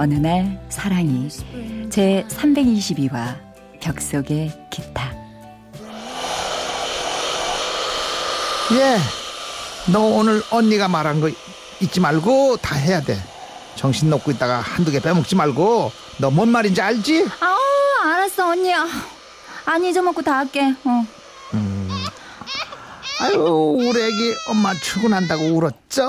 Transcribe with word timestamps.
어느 0.00 0.14
날 0.14 0.60
사랑이 0.68 1.28
제 1.90 2.24
322화 2.28 3.36
벽 3.80 4.00
속의 4.00 4.52
기타 4.70 5.10
예, 8.72 8.98
너 9.90 10.00
오늘 10.02 10.40
언니가 10.50 10.86
말한 10.86 11.20
거 11.20 11.28
잊지 11.80 11.98
말고 12.00 12.58
다 12.58 12.76
해야 12.76 13.00
돼. 13.00 13.16
정신 13.76 14.10
놓고 14.10 14.30
있다가 14.32 14.60
한두 14.60 14.90
개 14.92 15.00
빼먹지 15.00 15.34
말고 15.36 15.90
너 16.18 16.30
뭔 16.30 16.48
말인지 16.50 16.80
알지? 16.82 17.26
아 17.40 17.56
알았어 18.04 18.50
언니야 18.50 18.86
안 19.64 19.84
잊어먹고 19.84 20.22
다 20.22 20.38
할게 20.38 20.74
어. 20.84 21.06
아유 23.20 23.76
우리 23.78 24.00
애기 24.00 24.34
엄마 24.48 24.72
출근한다고 24.74 25.44
울었죠? 25.56 26.02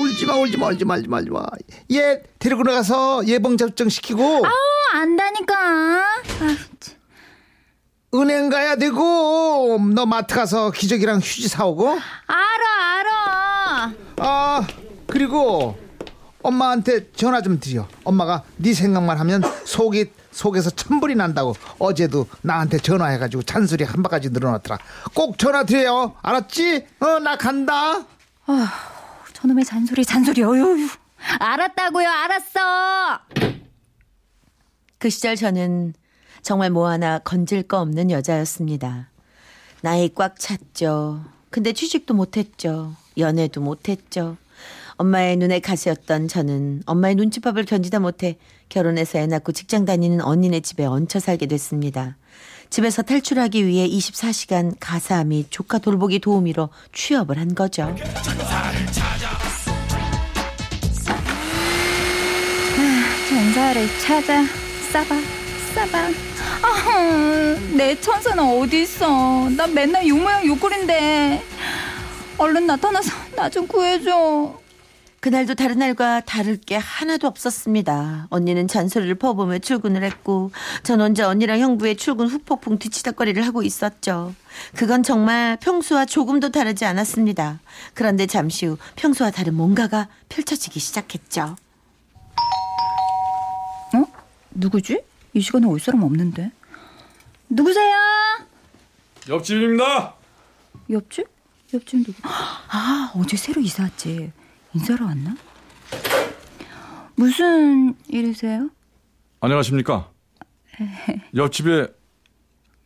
울지마 0.00 0.34
울지마 0.36 0.66
울지마 0.68 0.94
울지마 0.96 1.18
울지마. 1.18 1.46
얘 1.92 2.22
데리고 2.38 2.62
나가서 2.64 3.26
예방 3.28 3.56
접종 3.56 3.88
시키고. 3.88 4.44
어, 4.44 4.50
안다니까. 4.94 5.54
아, 5.54 6.16
참. 6.80 6.96
은행 8.14 8.48
가야 8.48 8.76
되고 8.76 9.78
너 9.94 10.06
마트 10.06 10.34
가서 10.34 10.70
기저귀랑 10.72 11.18
휴지 11.18 11.48
사오고. 11.48 11.88
알아 12.26 12.98
알아. 12.98 13.92
아 14.18 14.66
그리고 15.06 15.78
엄마한테 16.46 17.10
전화 17.12 17.42
좀 17.42 17.58
드려 17.58 17.88
엄마가 18.04 18.44
네 18.56 18.72
생각만 18.72 19.18
하면 19.18 19.42
속이 19.64 20.12
속에서 20.30 20.70
천불이 20.70 21.14
난다고 21.16 21.54
어제도 21.78 22.26
나한테 22.42 22.78
전화해가지고 22.78 23.42
잔소리 23.42 23.84
한 23.84 24.02
바가지 24.02 24.30
늘어놨더라 24.30 24.78
꼭 25.14 25.38
전화 25.38 25.64
드려요 25.64 26.14
알았지? 26.22 26.86
어 27.00 27.18
나 27.18 27.36
간다 27.36 28.04
저놈의 29.32 29.64
잔소리 29.64 30.04
잔소리 30.04 30.42
어휴 30.42 30.88
알았다고요 31.40 32.08
알았어 32.08 33.20
그 34.98 35.10
시절 35.10 35.36
저는 35.36 35.94
정말 36.42 36.70
뭐 36.70 36.88
하나 36.88 37.18
건질 37.18 37.64
거 37.64 37.80
없는 37.80 38.10
여자였습니다. 38.10 39.10
나이 39.82 40.08
꽉 40.14 40.38
찼죠. 40.38 41.24
근데 41.50 41.72
취직도 41.72 42.14
못했죠. 42.14 42.94
연애도 43.18 43.60
못했죠. 43.60 44.36
엄마의 44.98 45.36
눈에 45.36 45.60
가시였던 45.60 46.28
저는 46.28 46.82
엄마의 46.86 47.14
눈치밥을 47.16 47.64
견디다 47.64 48.00
못해 48.00 48.38
결혼해서 48.68 49.18
애 49.18 49.26
낳고 49.26 49.52
직장 49.52 49.84
다니는 49.84 50.22
언니네 50.22 50.60
집에 50.60 50.84
얹혀 50.86 51.20
살게 51.20 51.46
됐습니다. 51.46 52.16
집에서 52.70 53.02
탈출하기 53.02 53.66
위해 53.66 53.86
24시간 53.88 54.74
가사 54.80 55.22
및 55.24 55.46
조카 55.50 55.78
돌보기 55.78 56.18
도우미로 56.18 56.70
취업을 56.92 57.38
한 57.38 57.54
거죠. 57.54 57.94
정사를 63.28 63.88
찾아 64.00 64.42
싸봐 64.92 65.14
싸봐 65.74 65.98
아, 66.62 67.56
내 67.76 67.98
천사는 68.00 68.42
어디 68.42 68.82
있어 68.82 69.48
난 69.50 69.72
맨날 69.74 70.06
요 70.08 70.16
모양 70.16 70.46
요 70.46 70.56
꼴인데 70.56 71.42
얼른 72.38 72.66
나타나서 72.66 73.10
나 73.36 73.48
좀 73.50 73.66
구해줘 73.66 74.58
그날도 75.26 75.56
다른 75.56 75.78
날과 75.78 76.20
다를 76.20 76.56
게 76.56 76.76
하나도 76.76 77.26
없었습니다. 77.26 78.28
언니는 78.30 78.68
잔소리를 78.68 79.12
퍼보며 79.16 79.58
출근을 79.58 80.04
했고 80.04 80.52
전 80.84 81.00
혼자 81.00 81.28
언니랑 81.28 81.58
형부의 81.58 81.96
출근 81.96 82.28
후폭풍 82.28 82.78
뒤치다거리를 82.78 83.44
하고 83.44 83.64
있었죠. 83.64 84.36
그건 84.76 85.02
정말 85.02 85.56
평소와 85.56 86.04
조금도 86.04 86.52
다르지 86.52 86.84
않았습니다. 86.84 87.58
그런데 87.94 88.26
잠시 88.26 88.66
후 88.66 88.78
평소와 88.94 89.32
다른 89.32 89.54
뭔가가 89.54 90.06
펼쳐지기 90.28 90.78
시작했죠. 90.78 91.56
어? 93.96 94.04
누구지? 94.52 95.02
이 95.32 95.40
시간에 95.40 95.66
올 95.66 95.80
사람 95.80 96.04
없는데 96.04 96.52
누구세요? 97.48 97.96
옆집입니다. 99.28 100.14
옆집? 100.88 101.26
옆집 101.74 102.06
누구? 102.06 102.14
아 102.22 103.10
어제 103.16 103.36
새로 103.36 103.60
이사 103.60 103.82
왔지 103.82 104.30
인사하러 104.76 105.06
왔나? 105.06 105.34
무슨 107.14 107.94
일이세요? 108.08 108.68
안녕하십니까? 109.40 110.10
옆집에 111.34 111.86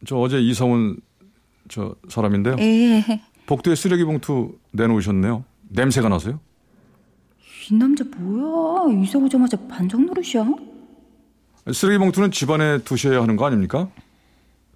저 0.06 0.16
어제 0.16 0.40
이사 0.40 0.64
온저 0.64 1.96
사람인데요. 2.08 2.56
예. 2.60 3.04
복도에 3.46 3.74
쓰레기 3.74 4.04
봉투 4.04 4.56
내놓으셨네요. 4.70 5.44
냄새가 5.68 6.08
나서요? 6.08 6.38
이 7.68 7.74
남자 7.74 8.04
뭐야? 8.16 8.96
이사 9.02 9.18
오자마자 9.18 9.56
반장 9.68 10.06
노릇이야? 10.06 10.46
쓰레기 11.74 11.98
봉투는 11.98 12.30
집안에 12.30 12.78
두셔야 12.84 13.20
하는 13.20 13.34
거 13.34 13.46
아닙니까? 13.46 13.88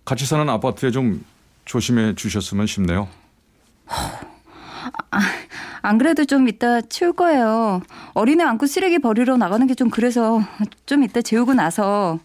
같이 0.04 0.26
사는 0.26 0.48
아파트에 0.48 0.90
좀 0.90 1.24
조심해 1.64 2.16
주셨으면 2.16 2.66
싶네요. 2.66 3.08
안 5.86 5.98
그래도 5.98 6.24
좀 6.24 6.48
이따 6.48 6.80
치울 6.80 7.12
거예요. 7.12 7.82
어린애 8.14 8.42
안고 8.44 8.66
쓰레기 8.66 8.98
버리러 8.98 9.36
나가는 9.36 9.66
게 9.66 9.74
좀 9.74 9.90
그래서 9.90 10.40
좀 10.86 11.02
이따 11.04 11.20
재우고 11.20 11.52
나서 11.54 12.20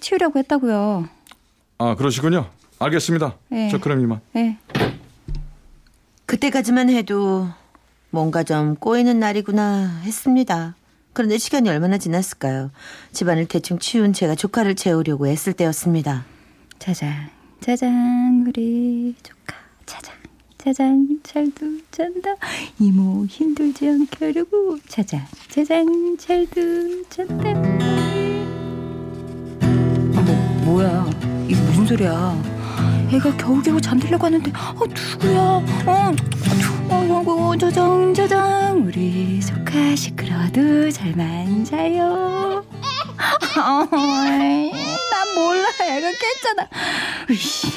치우려고 0.00 0.38
했다고요. 0.38 1.08
아 1.78 1.94
그러시군요. 1.96 2.50
알겠습니다. 2.78 3.36
네. 3.48 3.68
저 3.70 3.78
그럼 3.80 4.00
이만. 4.00 4.20
예. 4.36 4.56
그때까지만 6.26 6.88
해도 6.90 7.48
뭔가 8.10 8.44
좀 8.44 8.76
꼬이는 8.76 9.18
날이구나 9.18 10.02
했습니다. 10.04 10.76
그런데 11.14 11.36
시간이 11.38 11.68
얼마나 11.68 11.98
지났을까요? 11.98 12.70
집안을 13.12 13.46
대충 13.46 13.78
치운 13.80 14.12
제가 14.12 14.34
조카를 14.36 14.74
재우려고 14.76 15.26
애쓸 15.26 15.52
때였습니다. 15.54 16.24
짜장, 16.78 17.28
짜장, 17.60 18.44
우리 18.46 19.14
조카. 19.22 19.56
짜장, 19.86 20.14
짜장, 20.64 21.06
잘도 21.22 21.66
잔다. 21.90 22.30
이모 22.80 23.26
힘들지 23.26 23.86
않게 23.86 24.24
하려고. 24.24 24.78
짜장, 24.88 25.20
짜장, 25.50 26.16
잘도 26.16 27.04
잔다. 27.10 27.50
아, 29.60 30.20
뭐, 30.22 30.64
뭐야. 30.64 31.06
이게 31.46 31.60
무슨 31.60 31.86
소리야. 31.86 32.42
애가 33.12 33.36
겨우겨우 33.36 33.78
잠들려고 33.78 34.24
하는데, 34.24 34.50
어, 34.52 34.86
누구야? 34.86 35.38
어, 35.38 36.14
어, 36.88 37.50
어, 37.50 37.56
짜장, 37.58 38.14
짜장. 38.14 38.86
우리 38.86 39.42
조카 39.42 39.94
시끄러워도 39.94 40.90
잘만 40.92 41.62
자요. 41.66 42.64
어이, 43.92 44.72
난 44.72 45.34
몰라. 45.34 45.68
애가 45.82 46.10
깼잖아. 46.10 46.70
으이씨, 47.28 47.68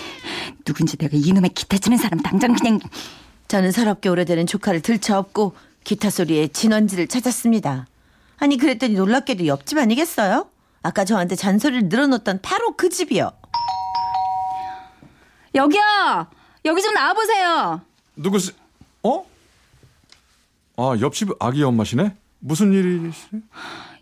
누군지 0.68 0.98
내가 0.98 1.16
이놈의 1.16 1.52
기타 1.52 1.78
치는 1.78 1.98
사람 1.98 2.20
당장 2.20 2.54
그냥 2.54 2.82
저는 3.48 3.72
서럽게 3.72 4.10
오래되는 4.10 4.46
조카를 4.48 4.82
들쳐업고 4.82 5.56
기타 5.86 6.10
소리에 6.10 6.48
진원지를 6.50 7.08
찾았습니다. 7.08 7.88
아니 8.38 8.58
그랬더니 8.58 8.96
놀랍게도 8.96 9.48
옆집 9.48 9.78
아니겠어요? 9.78 10.50
아까 10.84 11.06
저한테 11.06 11.38
잔소리를 11.38 11.88
늘어놓던 11.88 12.42
바로 12.42 12.76
그 12.76 12.90
집이요. 12.90 13.32
여기요. 15.56 15.82
여기 16.66 16.82
좀 16.82 16.94
나와 16.94 17.14
보세요. 17.14 17.82
누구시? 18.18 18.52
어? 19.04 19.26
아 20.76 20.98
옆집 21.00 21.30
아기 21.40 21.64
엄마시네. 21.64 22.14
무슨 22.40 22.74
일이시래? 22.74 23.42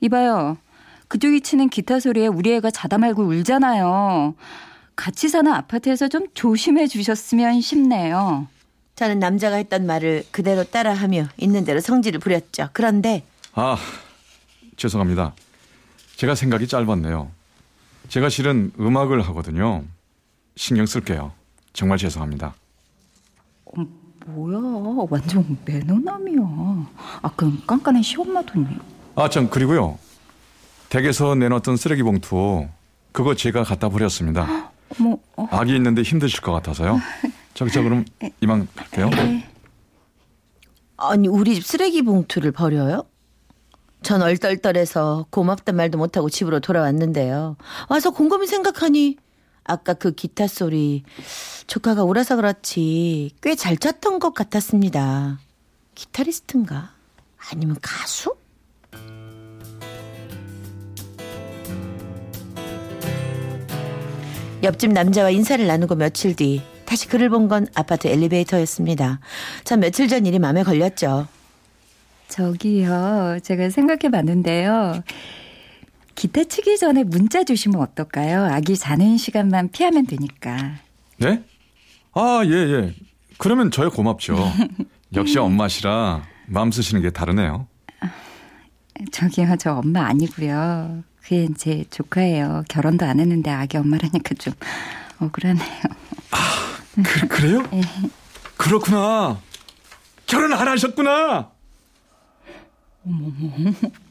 이봐요. 0.02 0.58
그쪽이 1.10 1.42
치는 1.42 1.70
기타 1.70 2.00
소리에 2.00 2.26
우리 2.26 2.54
애가 2.56 2.72
자다 2.72 2.98
말고 2.98 3.24
울잖아요. 3.24 4.34
같이 4.96 5.30
사는 5.30 5.52
아파트에서 5.52 6.08
좀 6.08 6.28
조심해 6.34 6.88
주셨으면 6.88 7.62
싶네요. 7.62 8.48
저는 8.96 9.20
남자가 9.20 9.58
했던 9.58 9.86
말을 9.86 10.24
그대로 10.32 10.64
따라하며 10.64 11.28
있는 11.38 11.66
대로 11.66 11.82
성질을 11.82 12.20
부렸죠. 12.20 12.70
그런데 12.74 13.24
아 13.54 13.78
죄송합니다. 14.78 15.34
제가 16.16 16.36
생각이 16.36 16.68
짧았네요. 16.68 17.30
제가 18.08 18.30
실은 18.30 18.72
음악을 18.80 19.22
하거든요. 19.28 19.84
신경 20.56 20.86
쓸게요. 20.86 21.34
정말 21.74 21.98
죄송합니다. 21.98 22.56
뭐야. 24.28 25.06
완전 25.10 25.58
매너남이야. 25.66 26.42
아, 27.22 27.32
그럼 27.36 27.62
깐깐한 27.68 28.02
시엄마 28.02 28.42
돈이. 28.42 28.66
아, 29.16 29.30
참, 29.30 29.50
그리고요. 29.50 30.00
댁에서 30.90 31.36
내놨던 31.36 31.78
쓰레기 31.78 32.02
봉투 32.04 32.68
그거 33.12 33.36
제가 33.36 33.64
갖다 33.64 33.90
버렸습니다. 33.90 34.72
어머, 35.00 35.18
어, 35.36 35.48
아기 35.52 35.76
있는데 35.76 36.02
힘드실 36.02 36.42
것 36.42 36.52
같아서요. 36.54 37.00
저기 37.54 37.72
저 37.72 37.82
그럼 37.82 38.06
이만 38.42 38.68
갈게요. 38.76 39.10
네. 39.10 39.50
아니 40.98 41.28
우리 41.28 41.56
집 41.56 41.66
쓰레기 41.66 42.02
봉투를 42.02 42.52
버려요? 42.52 43.04
전 44.02 44.22
얼떨떨해서 44.22 45.26
고맙단 45.32 45.76
말도 45.76 45.98
못하고 45.98 46.30
집으로 46.30 46.60
돌아왔는데요. 46.60 47.58
와서 47.90 48.12
곰곰이 48.12 48.46
생각하니 48.48 49.18
아까 49.64 49.94
그 49.96 50.12
기타 50.14 50.48
소리 50.48 51.04
조카가 51.68 52.04
오라서 52.04 52.36
그렇지 52.36 53.32
꽤 53.42 53.56
잘 53.56 53.78
쳤던 53.78 54.20
것 54.20 54.34
같았습니다. 54.36 55.40
기타리스트인가? 55.96 56.92
아니면 57.52 57.78
가수? 57.82 58.36
옆집 64.66 64.92
남자와 64.92 65.30
인사를 65.30 65.66
나누고 65.66 65.96
며칠 65.96 66.36
뒤 66.36 66.62
다시 66.86 67.08
그를 67.08 67.30
본 67.30 67.48
건 67.48 67.68
아파트 67.76 68.08
엘리베이터였습니다. 68.08 69.20
전 69.64 69.80
며칠 69.80 70.08
전 70.08 70.26
일이 70.26 70.40
마음에 70.40 70.64
걸렸죠. 70.64 71.28
저기요. 72.28 73.40
제가 73.44 73.70
생각해 73.70 74.10
봤는데요. 74.12 75.04
기타 76.16 76.44
치기 76.44 76.78
전에 76.78 77.04
문자 77.04 77.44
주시면 77.44 77.80
어떨까요? 77.82 78.46
아기 78.46 78.76
자는 78.78 79.18
시간만 79.18 79.70
피하면 79.70 80.06
되니까. 80.08 80.76
네? 81.18 81.44
아, 82.14 82.42
예, 82.46 82.50
예. 82.52 82.94
그러면 83.38 83.70
저야 83.70 83.90
고맙죠. 83.90 84.38
역시 85.14 85.38
엄마시라 85.38 86.24
마음 86.48 86.72
쓰시는 86.72 87.02
게 87.02 87.10
다르네요. 87.12 87.68
저기요. 89.12 89.56
저 89.60 89.74
엄마 89.74 90.06
아니고요. 90.08 91.04
그게 91.26 91.48
제 91.58 91.84
조카예요. 91.90 92.64
결혼도 92.70 93.04
안 93.04 93.20
했는데 93.20 93.50
아기 93.50 93.78
엄마라니까 93.78 94.36
좀 94.36 94.54
억울하네요. 95.20 95.82
그, 97.04 97.28
그래요? 97.28 97.64
그렇구나. 98.58 99.42
결혼 100.28 100.54
안 100.54 100.68
하셨구나. 100.68 101.50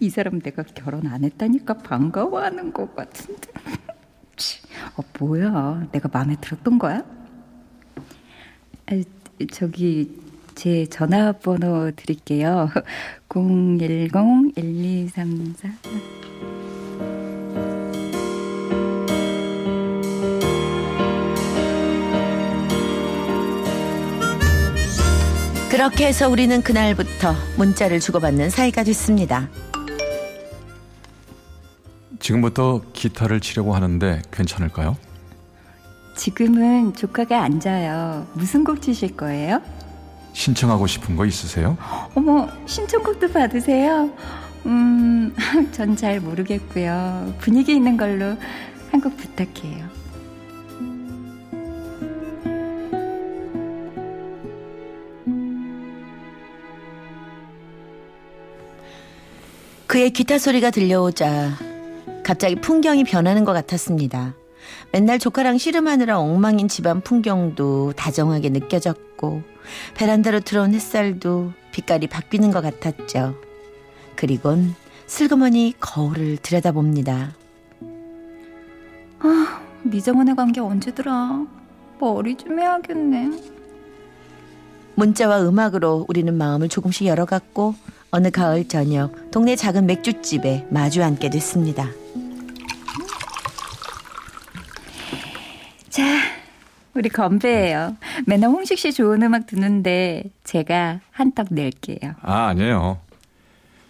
이 0.01 0.11
사람 0.11 0.41
내가 0.41 0.65
결혼 0.65 1.07
안 1.07 1.23
했다니까 1.23 1.75
반가워하는 1.79 2.73
것 2.73 2.97
같은데. 2.97 3.49
치, 4.35 4.61
어, 4.97 5.03
뭐야? 5.21 5.87
내가 5.93 6.09
마음에 6.13 6.35
들었던 6.41 6.81
거야? 6.81 7.05
아, 8.87 9.03
저기 9.53 10.21
제 10.57 10.87
전화번호 10.87 11.93
드릴게요. 11.95 12.71
010-1234. 13.29 16.24
그렇게 25.75 26.07
해서 26.07 26.29
우리는 26.29 26.63
그날부터 26.63 27.35
문자를 27.57 27.99
주고받는 27.99 28.49
사이가 28.49 28.85
됐습니다. 28.85 29.49
지금부터 32.21 32.81
기타를 32.93 33.41
치려고 33.41 33.75
하는데 33.75 34.23
괜찮을까요? 34.31 34.97
지금은 36.15 36.95
조카가 36.95 37.43
앉아요. 37.43 38.25
무슨 38.35 38.63
곡 38.63 38.83
치실 38.83 39.17
거예요? 39.17 39.61
신청하고 40.33 40.87
싶은 40.87 41.17
거 41.17 41.27
있으세요? 41.27 41.77
어머, 42.15 42.49
신청곡도 42.67 43.33
받으세요? 43.33 44.13
음, 44.67 45.35
전 45.75 45.97
잘 45.97 46.21
모르겠고요. 46.21 47.35
분위기 47.41 47.75
있는 47.75 47.97
걸로 47.97 48.37
한 48.93 49.01
곡 49.01 49.17
부탁해요. 49.17 50.04
그의 59.95 60.11
기타 60.11 60.39
소리가 60.39 60.73
들려오자 60.73 61.53
갑자기 62.25 62.57
풍경이 62.57 63.05
변하는 63.05 63.45
것 63.45 63.53
같았습니다. 63.53 64.35
맨날 64.91 65.21
조카랑 65.21 65.57
씨름하느라 65.57 66.19
엉망인 66.19 66.67
집안 66.67 67.01
풍경도 67.01 67.93
다정하게 67.93 68.49
느껴졌고 68.49 69.43
베란다로 69.95 70.41
들어온 70.41 70.75
햇살도 70.75 71.53
빛깔이 71.71 72.09
바뀌는 72.09 72.51
것 72.51 72.61
같았죠. 72.61 73.37
그리곤 74.17 74.75
슬그머니 75.07 75.75
거울을 75.79 76.39
들여다봅니다. 76.39 77.37
미정원의 79.85 80.35
관계 80.35 80.61
언제더라? 80.61 81.47
머리 82.01 82.35
좀 82.35 82.59
해야겠네. 82.59 83.54
문자와 84.97 85.43
음악으로 85.43 86.07
우리는 86.09 86.33
마음을 86.35 86.69
조금씩 86.69 87.07
열어갔고 87.07 87.75
어느 88.11 88.31
가을 88.31 88.69
저녁 88.69 89.31
동네 89.31 89.57
작은 89.57 89.87
맥주집에 89.87 90.69
마주 90.71 91.03
앉게 91.03 91.31
됐습니다. 91.31 91.89
자, 95.91 96.03
우리 96.95 97.09
건배예요. 97.09 97.97
맨날 98.27 98.51
홍식 98.51 98.79
씨 98.79 98.93
좋은 98.93 99.23
음악 99.23 99.47
듣는데 99.47 100.25
제가 100.45 101.01
한턱 101.11 101.49
낼게요. 101.51 102.15
아, 102.23 102.47
아니에요. 102.47 102.99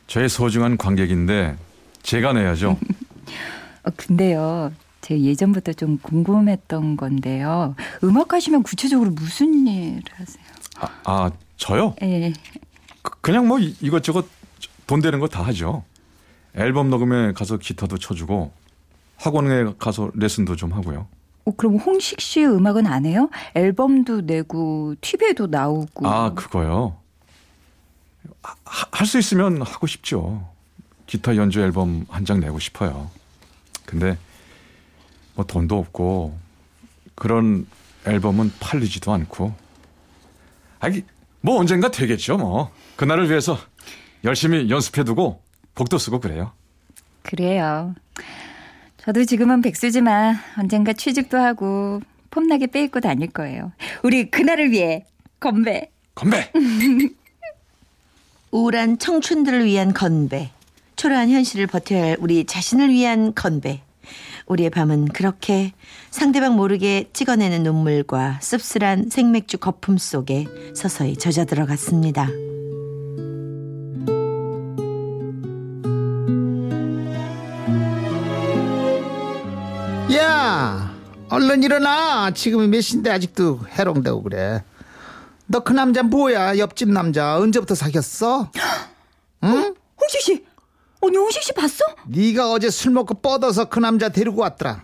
저의 0.06 0.28
소중한 0.28 0.76
관객인데 0.76 1.56
제가 2.02 2.32
내야죠. 2.32 2.78
어, 3.84 3.90
근데요. 3.96 4.72
제가 5.02 5.20
예전부터 5.20 5.74
좀 5.74 5.98
궁금했던 5.98 6.96
건데요. 6.96 7.74
음악 8.02 8.32
하시면 8.32 8.62
구체적으로 8.62 9.10
무슨 9.10 9.66
일 9.66 10.02
하세요? 10.14 10.44
아, 10.80 10.88
아 11.04 11.30
저요? 11.56 11.94
예. 12.02 12.32
그- 13.02 13.20
그냥 13.20 13.46
뭐 13.48 13.58
이- 13.58 13.74
이것저것 13.80 14.26
돈 14.86 15.00
되는 15.00 15.18
거 15.20 15.26
다 15.28 15.42
하죠. 15.46 15.84
앨범 16.54 16.90
녹음에 16.90 17.32
가서 17.32 17.56
기타도 17.58 17.98
쳐주고 17.98 18.52
학원에 19.16 19.72
가서 19.78 20.10
레슨도 20.14 20.56
좀 20.56 20.72
하고요. 20.72 21.06
어, 21.46 21.50
그럼 21.56 21.76
홍식 21.76 22.20
씨 22.20 22.44
음악은 22.44 22.86
안 22.86 23.04
해요? 23.06 23.28
앨범도 23.54 24.22
내고 24.22 24.94
TV에도 25.00 25.46
나오고. 25.46 26.06
아 26.06 26.32
그거요. 26.34 26.96
할 28.64 29.06
수 29.06 29.19
있으면 29.19 29.60
하고 29.62 29.86
싶죠. 29.86 30.48
기타 31.06 31.36
연주 31.36 31.60
앨범 31.60 32.06
한 32.08 32.24
장 32.24 32.40
내고 32.40 32.58
싶어요. 32.58 33.10
근데 33.84 34.16
뭐 35.34 35.44
돈도 35.44 35.78
없고 35.78 36.36
그런 37.14 37.66
앨범은 38.06 38.52
팔리지도 38.60 39.12
않고. 39.12 39.54
아니 40.84 41.03
뭐 41.41 41.58
언젠가 41.58 41.91
되겠죠 41.91 42.36
뭐. 42.36 42.70
그날을 42.96 43.31
위해서 43.31 43.58
열심히 44.22 44.69
연습해두고 44.69 45.41
곡도 45.74 45.96
쓰고 45.96 46.20
그래요. 46.20 46.53
그래요. 47.22 47.94
저도 48.98 49.24
지금은 49.24 49.62
백수지만 49.62 50.36
언젠가 50.58 50.93
취직도 50.93 51.38
하고 51.38 52.03
폼나게 52.31 52.67
빼입고 52.67 53.00
다닐 53.00 53.31
거예요. 53.31 53.72
우리 54.03 54.31
그날을 54.31 54.72
위해 54.72 55.06
건배. 55.41 55.91
건배. 56.14 56.53
우울한 58.53 58.98
청춘들을 58.98 59.64
위한 59.64 59.94
건배. 59.94 60.50
초라한 60.96 61.31
현실을 61.31 61.67
버텨야 61.67 62.05
할 62.05 62.17
우리 62.20 62.44
자신을 62.44 62.91
위한 62.91 63.34
건배. 63.34 63.81
우리의 64.46 64.70
밤은 64.70 65.06
그렇게 65.08 65.72
상대방 66.10 66.55
모르게 66.56 67.08
찍어내는 67.13 67.63
눈물과 67.63 68.41
씁쓸한 68.43 69.08
생맥주 69.10 69.58
거품 69.58 69.96
속에 69.98 70.46
서서히 70.74 71.17
젖어 71.17 71.44
들어갔습니다. 71.46 72.29
야, 80.17 80.91
얼른 81.31 81.63
일어나. 81.63 82.31
지금이 82.31 82.69
몇 82.69 82.81
시인데 82.81 83.10
아직도 83.10 83.60
해롱되고 83.70 84.22
그래. 84.22 84.63
너 85.46 85.60
그 85.60 85.72
남자 85.72 86.03
뭐야? 86.03 86.56
옆집 86.58 86.89
남자 86.91 87.36
언제부터 87.39 87.74
사귀었어? 87.74 88.51
응? 89.44 89.74
언니 91.05 91.17
홍식 91.19 91.43
씨 91.43 91.53
봤어? 91.53 91.84
네가 92.06 92.51
어제 92.51 92.70
술 92.70 92.93
먹고 92.93 93.15
뻗어서 93.15 93.67
그 93.67 93.79
남자 93.79 94.08
데리고 94.08 94.41
왔더라. 94.43 94.82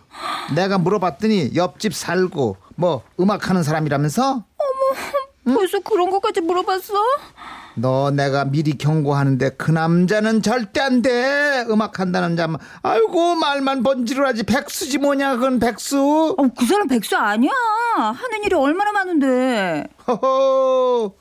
내가 0.55 0.79
물어봤더니 0.79 1.53
옆집 1.55 1.95
살고 1.95 2.57
뭐 2.77 3.03
음악하는 3.19 3.63
사람이라면서? 3.63 4.45
벌써 5.45 5.81
그런 5.81 6.11
것까지 6.11 6.41
물어봤어? 6.43 6.95
너 7.77 8.11
내가 8.11 8.45
미리 8.45 8.77
경고하는데 8.77 9.51
그 9.57 9.71
남자는 9.71 10.43
절대 10.43 10.81
안 10.81 11.01
돼. 11.03 11.65
음악한다는 11.69 12.37
자만 12.37 12.61
아이고 12.83 13.37
말만 13.37 13.83
번지르하지 13.83 14.43
백수지 14.43 14.99
뭐냐 14.99 15.37
그건 15.37 15.59
백수. 15.59 16.35
어, 16.37 16.49
그 16.57 16.67
사람 16.67 16.87
백수 16.89 17.17
아니야. 17.17 17.51
하는 17.97 18.45
일이 18.45 18.55
얼마나 18.55 18.93
많은데. 18.93 19.85
허허. 20.07 21.13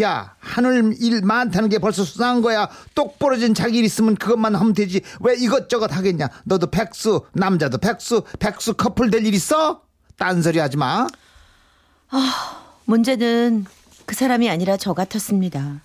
야 0.00 0.34
하늘 0.40 0.94
일 1.00 1.22
많다는 1.22 1.68
게 1.68 1.78
벌써 1.78 2.04
수상한 2.04 2.42
거야. 2.42 2.68
똑부러진 2.94 3.54
자기 3.54 3.78
일 3.78 3.84
있으면 3.84 4.14
그것만 4.16 4.54
하면 4.54 4.72
되지. 4.72 5.00
왜 5.20 5.34
이것저것 5.36 5.94
하겠냐? 5.96 6.28
너도 6.44 6.70
백수, 6.70 7.22
남자도 7.32 7.78
백수, 7.78 8.24
백수 8.38 8.74
커플 8.74 9.10
될 9.10 9.24
일 9.24 9.34
있어? 9.34 9.82
딴소리 10.18 10.58
하지 10.58 10.76
마. 10.76 11.06
문제는 12.84 13.64
그 14.06 14.14
사람이 14.14 14.48
아니라 14.50 14.76
저 14.76 14.92
같았습니다. 14.92 15.80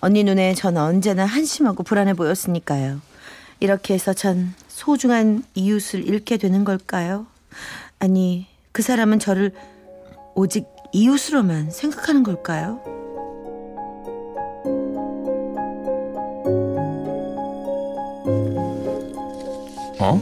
언니 0.00 0.24
눈에 0.24 0.54
전 0.54 0.76
언제나 0.76 1.26
한심하고 1.26 1.82
불안해 1.82 2.14
보였으니까요. 2.14 3.00
이렇게 3.60 3.94
해서 3.94 4.12
전 4.14 4.54
소중한 4.68 5.42
이웃을 5.54 6.06
잃게 6.06 6.36
되는 6.36 6.64
걸까요? 6.64 7.26
아니, 7.98 8.46
그 8.72 8.82
사람은 8.82 9.18
저를 9.18 9.52
오직 10.34 10.66
이웃으로만 10.92 11.70
생각하는 11.70 12.22
걸까요? 12.22 12.80
어? 20.00 20.20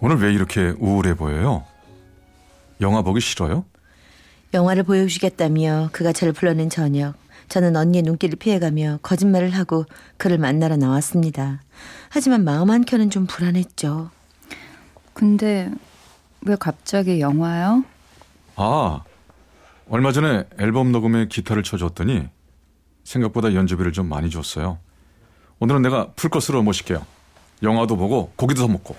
오늘 0.00 0.16
왜 0.18 0.32
이렇게 0.32 0.74
우울해 0.78 1.14
보여요? 1.14 1.64
영화 2.80 3.02
보기 3.02 3.20
싫어요? 3.20 3.64
영화를 4.52 4.82
보여주겠다며 4.82 5.90
그가 5.92 6.12
저를 6.12 6.32
불러낸 6.32 6.68
저녁. 6.70 7.14
저는 7.48 7.76
언니의 7.76 8.02
눈길을 8.02 8.36
피해가며 8.36 9.00
거짓말을 9.02 9.50
하고 9.50 9.84
그를 10.16 10.38
만나러 10.38 10.76
나왔습니다. 10.76 11.60
하지만 12.08 12.44
마음 12.44 12.70
한켠은 12.70 13.10
좀 13.10 13.26
불안했죠. 13.26 14.10
근데 15.12 15.70
왜 16.46 16.56
갑자기 16.58 17.20
영화요? 17.20 17.84
아, 18.56 19.02
얼마 19.88 20.12
전에 20.12 20.44
앨범 20.58 20.92
녹음에 20.92 21.26
기타를 21.26 21.62
쳐줬더니 21.62 22.28
생각보다 23.04 23.54
연주비를 23.54 23.92
좀 23.92 24.08
많이 24.08 24.30
줬어요. 24.30 24.78
오늘은 25.58 25.82
내가 25.82 26.12
풀코스로 26.12 26.62
모실게요. 26.62 27.04
영화도 27.62 27.96
보고 27.96 28.32
고기도 28.36 28.62
더 28.66 28.68
먹고. 28.68 28.96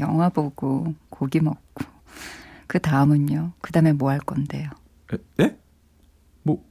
영화 0.00 0.28
보고 0.28 0.94
고기 1.10 1.40
먹고 1.40 1.84
그 2.66 2.78
다음은요? 2.80 3.52
그 3.60 3.72
다음에 3.72 3.92
뭐 3.92 4.10
할 4.10 4.20
건데요? 4.20 4.68
에? 5.12 5.44
에? 5.44 5.56
뭐, 6.42 6.62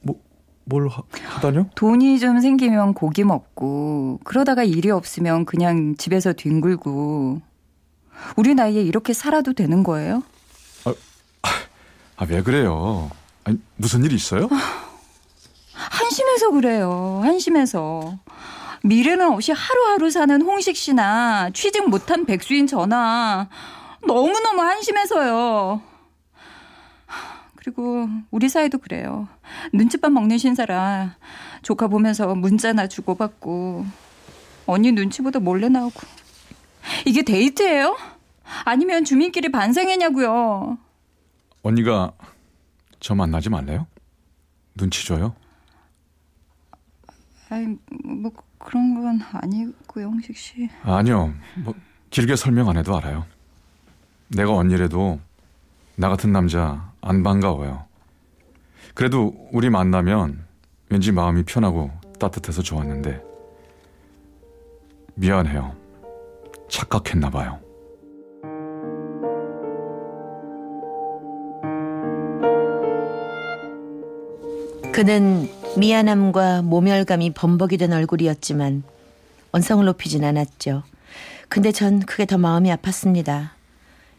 뭐, 0.00 0.20
뭘 0.64 0.88
하, 0.88 1.02
하다뇨? 1.12 1.66
돈이 1.74 2.18
좀 2.18 2.40
생기면 2.40 2.94
고기 2.94 3.22
먹고 3.24 4.20
그러다가 4.24 4.64
일이 4.64 4.90
없으면 4.90 5.44
그냥 5.44 5.94
집에서 5.96 6.32
뒹굴고 6.32 7.40
우리 8.36 8.54
나이에 8.54 8.82
이렇게 8.82 9.12
살아도 9.12 9.52
되는 9.52 9.82
거예요? 9.84 10.22
아, 12.16 12.26
왜 12.28 12.42
그래요? 12.42 13.10
아니, 13.42 13.58
무슨 13.76 14.04
일 14.04 14.12
있어요? 14.12 14.48
한심해서 15.72 16.50
그래요. 16.52 17.20
한심해서. 17.24 18.18
미래는 18.88 19.32
없이 19.32 19.50
하루하루 19.50 20.10
사는 20.10 20.42
홍식 20.42 20.76
씨나 20.76 21.48
취직 21.54 21.88
못한 21.88 22.26
백수인 22.26 22.66
저나 22.66 23.48
너무너무 24.06 24.60
한심해서요. 24.60 25.80
그리고 27.56 28.06
우리 28.30 28.50
사이도 28.50 28.76
그래요. 28.76 29.26
눈칫밥 29.72 30.12
먹는 30.12 30.36
신사라 30.36 31.16
조카 31.62 31.88
보면서 31.88 32.34
문자나 32.34 32.88
주고받고 32.88 33.86
언니 34.66 34.92
눈치보다 34.92 35.38
몰래 35.38 35.70
나오고 35.70 35.98
이게 37.06 37.22
데이트예요? 37.22 37.96
아니면 38.66 39.06
주민끼리 39.06 39.50
반성했냐고요. 39.50 40.76
언니가 41.62 42.12
저 43.00 43.14
만나지 43.14 43.48
말래요? 43.48 43.86
눈치 44.74 45.06
줘요? 45.06 45.34
아니 47.48 47.78
뭐 48.04 48.30
그런 48.64 48.94
건 48.94 49.20
아니고요, 49.32 50.06
홍식 50.06 50.36
씨. 50.36 50.68
아니요. 50.82 51.32
뭐 51.62 51.74
길게 52.10 52.34
설명 52.34 52.68
안 52.68 52.76
해도 52.76 52.96
알아요. 52.96 53.26
내가 54.28 54.54
언니래도 54.54 55.20
나 55.96 56.08
같은 56.08 56.32
남자 56.32 56.90
안 57.00 57.22
반가워요. 57.22 57.84
그래도 58.94 59.34
우리 59.52 59.70
만나면 59.70 60.44
왠지 60.88 61.12
마음이 61.12 61.44
편하고 61.44 61.90
따뜻해서 62.18 62.62
좋았는데 62.62 63.22
미안해요. 65.16 65.76
착각했나 66.68 67.30
봐요. 67.30 67.60
그는 74.92 75.48
미안함과 75.76 76.62
모멸감이 76.62 77.30
범벅이 77.34 77.76
된 77.78 77.92
얼굴이었지만 77.92 78.84
언성을 79.52 79.84
높이진 79.84 80.24
않았죠. 80.24 80.82
근데 81.48 81.72
전 81.72 82.00
그게 82.00 82.26
더 82.26 82.38
마음이 82.38 82.70
아팠습니다. 82.70 83.50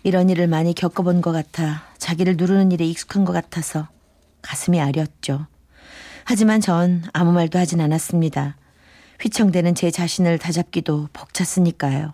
이런 0.03 0.29
일을 0.29 0.47
많이 0.47 0.73
겪어본 0.75 1.21
것 1.21 1.31
같아 1.31 1.83
자기를 1.97 2.37
누르는 2.37 2.71
일에 2.71 2.85
익숙한 2.85 3.25
것 3.25 3.33
같아서 3.33 3.87
가슴이 4.41 4.79
아렸죠. 4.79 5.47
하지만 6.25 6.61
전 6.61 7.03
아무 7.13 7.31
말도 7.31 7.57
하진 7.57 7.81
않았습니다. 7.81 8.57
휘청대는 9.21 9.75
제 9.75 9.91
자신을 9.91 10.37
다잡기도 10.37 11.07
벅찼으니까요. 11.13 12.11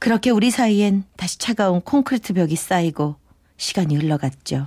그렇게 0.00 0.30
우리 0.30 0.50
사이엔 0.50 1.04
다시 1.16 1.38
차가운 1.38 1.80
콘크리트 1.80 2.34
벽이 2.34 2.56
쌓이고 2.56 3.16
시간이 3.56 3.96
흘러갔죠. 3.96 4.66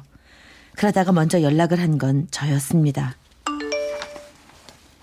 그러다가 0.75 1.11
먼저 1.11 1.41
연락을 1.41 1.79
한 1.79 1.97
건 1.97 2.27
저였습니다. 2.31 3.15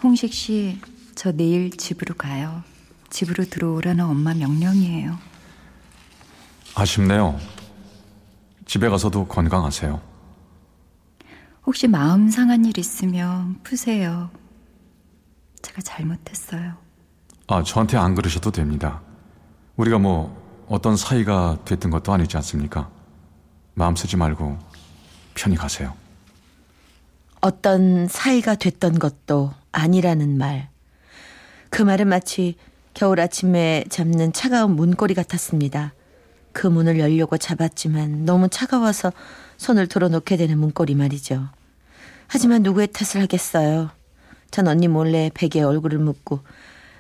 홍식 0.04 0.34
씨, 0.34 0.78
저 1.14 1.32
내일 1.32 1.70
집으로 1.70 2.14
가요. 2.14 2.62
집으로 3.08 3.46
들어오라는 3.46 4.04
엄마 4.04 4.34
명령이에요. 4.34 5.18
아쉽네요. 6.75 7.40
집에 8.66 8.90
가서도 8.90 9.26
건강하세요. 9.26 10.02
혹시 11.64 11.88
마음 11.88 12.28
상한 12.28 12.66
일 12.66 12.76
있으면 12.76 13.58
푸세요. 13.62 14.28
제가 15.62 15.80
잘못했어요. 15.80 16.75
아, 17.46 17.62
저한테 17.62 17.96
안 17.96 18.14
그러셔도 18.14 18.50
됩니다. 18.50 19.00
우리가 19.76 19.99
뭐 19.99 20.66
어떤 20.68 20.99
사이가 20.99 21.61
됐던 21.64 21.90
것도 21.90 22.12
아니지 22.12 22.37
않습니까? 22.37 22.90
마음 23.73 23.96
쓰지 23.96 24.18
말고 24.18 24.58
편히 25.34 25.56
가세요. 25.56 25.94
어떤 27.44 28.08
사이가 28.08 28.54
됐던 28.54 28.98
것도 28.98 29.52
아니라는 29.70 30.38
말. 30.38 30.70
그 31.68 31.82
말은 31.82 32.08
마치 32.08 32.54
겨울 32.94 33.20
아침에 33.20 33.84
잡는 33.90 34.32
차가운 34.32 34.74
문고리 34.76 35.12
같았습니다. 35.12 35.92
그 36.52 36.66
문을 36.66 36.98
열려고 36.98 37.36
잡았지만 37.36 38.24
너무 38.24 38.48
차가워서 38.48 39.12
손을 39.58 39.88
들어놓게 39.88 40.38
되는 40.38 40.56
문고리 40.56 40.94
말이죠. 40.94 41.50
하지만 42.28 42.62
누구의 42.62 42.88
탓을 42.94 43.22
하겠어요. 43.22 43.90
전 44.50 44.66
언니 44.66 44.88
몰래 44.88 45.30
베개에 45.34 45.64
얼굴을 45.64 45.98
묻고 45.98 46.40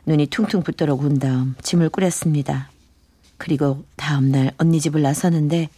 눈이 0.04 0.26
퉁퉁 0.26 0.62
붓도록 0.62 1.04
운 1.04 1.18
다음 1.18 1.54
짐을 1.62 1.88
꾸렸습니다. 1.88 2.68
그리고 3.38 3.82
다음 3.96 4.30
날 4.30 4.52
언니 4.58 4.78
집을 4.78 5.00
나서는데 5.00 5.70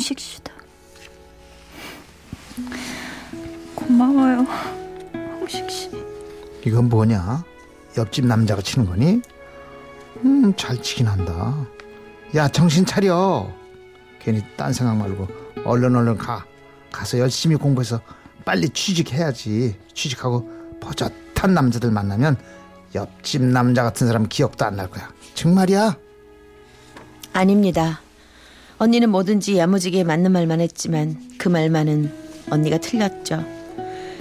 홍식 0.00 0.18
씨다. 0.18 0.50
고마워요. 3.74 4.46
홍식 5.38 5.70
씨. 5.70 5.90
이건 6.64 6.88
뭐냐? 6.88 7.44
옆집 7.98 8.24
남자가 8.24 8.62
치는 8.62 8.86
거니? 8.86 9.20
음, 10.24 10.54
잘 10.56 10.80
치긴 10.80 11.06
한다. 11.06 11.66
야, 12.34 12.48
정신 12.48 12.86
차려. 12.86 13.52
괜히 14.22 14.42
딴 14.56 14.72
생각 14.72 14.96
말고 14.96 15.28
얼른 15.66 15.94
얼른 15.94 16.16
가. 16.16 16.46
가서 16.90 17.18
열심히 17.18 17.56
공부해서 17.56 18.00
빨리 18.46 18.70
취직해야지. 18.70 19.76
취직하고 19.92 20.48
버젓한 20.80 21.52
남자들 21.52 21.90
만나면 21.90 22.38
옆집 22.94 23.42
남자 23.42 23.82
같은 23.82 24.06
사람 24.06 24.26
기억도 24.30 24.64
안 24.64 24.76
날 24.76 24.88
거야. 24.88 25.12
정말이야? 25.34 25.94
아닙니다. 27.34 28.00
언니는 28.80 29.10
뭐든지 29.10 29.58
야무지게 29.58 30.04
맞는 30.04 30.32
말만 30.32 30.62
했지만 30.62 31.18
그 31.36 31.50
말만은 31.50 32.10
언니가 32.48 32.78
틀렸죠. 32.78 33.44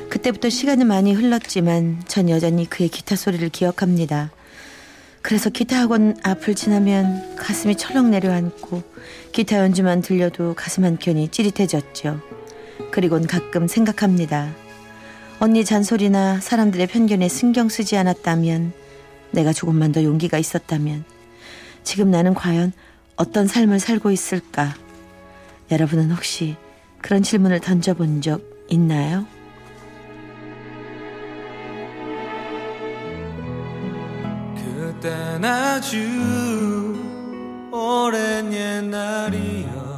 그때부터 0.09 0.49
시간은 0.49 0.85
많이 0.85 1.13
흘렀지만 1.13 2.03
전 2.09 2.29
여전히 2.29 2.69
그의 2.69 2.89
기타 2.89 3.15
소리를 3.15 3.47
기억합니다. 3.47 4.31
그래서 5.21 5.49
기타 5.49 5.79
학원 5.79 6.17
앞을 6.23 6.55
지나면 6.55 7.37
가슴이 7.37 7.77
철렁 7.77 8.11
내려앉고 8.11 8.83
기타 9.31 9.59
연주만 9.59 10.01
들려도 10.01 10.55
가슴 10.55 10.83
한켠이 10.83 11.29
찌릿해졌죠. 11.29 12.19
그리곤 12.91 13.27
가끔 13.27 13.65
생각합니다. 13.65 14.53
언니 15.39 15.63
잔소리나 15.63 16.41
사람들의 16.41 16.85
편견에 16.87 17.29
신경 17.29 17.69
쓰지 17.69 17.95
않았다면 17.95 18.73
내가 19.31 19.53
조금만 19.53 19.93
더 19.93 20.03
용기가 20.03 20.37
있었다면 20.37 21.05
지금 21.85 22.11
나는 22.11 22.33
과연 22.33 22.73
어떤 23.19 23.47
삶을 23.47 23.81
살고 23.81 24.11
있을까? 24.11 24.73
여러분은 25.69 26.09
혹시 26.09 26.55
그런 27.01 27.21
질문을 27.21 27.59
던져본 27.59 28.21
적 28.21 28.41
있나요? 28.69 29.25
그땐 34.55 35.43
아주 35.43 35.97
오랜 37.73 38.53
옛날이여 38.53 39.88